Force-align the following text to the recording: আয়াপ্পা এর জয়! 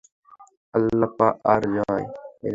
আয়াপ্পা 0.73 1.27
এর 1.53 1.63
জয়! 1.75 2.05